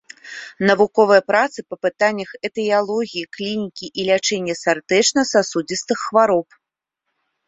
Навуковыя 0.67 1.21
працы 1.31 1.59
па 1.73 1.77
пытаннях 1.85 2.29
этыялогіі, 2.49 3.23
клінікі 3.37 3.85
і 3.89 4.01
лячэння 4.07 4.55
сардэчна-сасудзістых 4.63 5.97
хвароб. 6.07 6.47